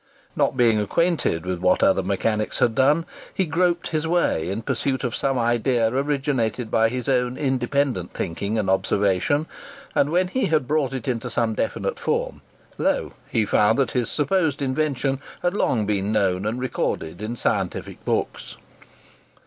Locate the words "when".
10.09-10.29